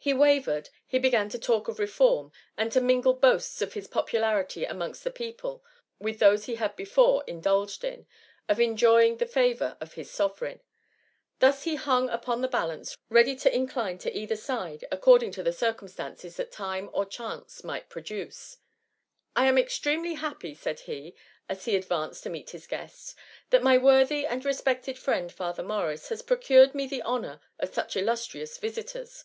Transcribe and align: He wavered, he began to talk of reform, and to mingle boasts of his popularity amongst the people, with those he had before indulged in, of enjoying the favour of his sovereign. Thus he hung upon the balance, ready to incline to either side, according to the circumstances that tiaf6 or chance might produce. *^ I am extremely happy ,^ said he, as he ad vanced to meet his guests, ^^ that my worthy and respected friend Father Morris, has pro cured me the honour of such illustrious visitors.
He 0.00 0.14
wavered, 0.14 0.68
he 0.86 1.00
began 1.00 1.28
to 1.30 1.40
talk 1.40 1.66
of 1.66 1.80
reform, 1.80 2.30
and 2.56 2.70
to 2.70 2.80
mingle 2.80 3.14
boasts 3.14 3.60
of 3.60 3.72
his 3.72 3.88
popularity 3.88 4.64
amongst 4.64 5.02
the 5.02 5.10
people, 5.10 5.64
with 5.98 6.20
those 6.20 6.44
he 6.44 6.54
had 6.54 6.76
before 6.76 7.24
indulged 7.26 7.82
in, 7.82 8.06
of 8.48 8.60
enjoying 8.60 9.16
the 9.16 9.26
favour 9.26 9.76
of 9.80 9.94
his 9.94 10.08
sovereign. 10.08 10.60
Thus 11.40 11.64
he 11.64 11.74
hung 11.74 12.08
upon 12.10 12.42
the 12.42 12.46
balance, 12.46 12.96
ready 13.08 13.34
to 13.38 13.52
incline 13.52 13.98
to 13.98 14.16
either 14.16 14.36
side, 14.36 14.84
according 14.92 15.32
to 15.32 15.42
the 15.42 15.52
circumstances 15.52 16.36
that 16.36 16.52
tiaf6 16.52 16.90
or 16.92 17.04
chance 17.04 17.64
might 17.64 17.88
produce. 17.88 18.58
*^ 18.60 18.60
I 19.34 19.46
am 19.46 19.58
extremely 19.58 20.14
happy 20.14 20.54
,^ 20.14 20.54
said 20.56 20.78
he, 20.78 21.16
as 21.48 21.64
he 21.64 21.76
ad 21.76 21.88
vanced 21.88 22.22
to 22.22 22.30
meet 22.30 22.50
his 22.50 22.68
guests, 22.68 23.14
^^ 23.46 23.50
that 23.50 23.64
my 23.64 23.76
worthy 23.76 24.24
and 24.24 24.44
respected 24.44 24.96
friend 24.96 25.32
Father 25.32 25.64
Morris, 25.64 26.08
has 26.10 26.22
pro 26.22 26.36
cured 26.36 26.72
me 26.72 26.86
the 26.86 27.02
honour 27.02 27.40
of 27.58 27.74
such 27.74 27.96
illustrious 27.96 28.58
visitors. 28.58 29.24